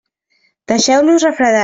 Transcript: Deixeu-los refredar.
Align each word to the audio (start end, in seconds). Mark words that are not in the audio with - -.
Deixeu-los 0.71 1.29
refredar. 1.29 1.59